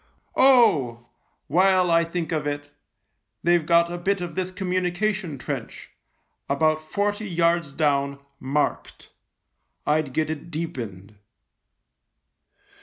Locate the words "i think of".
1.91-2.47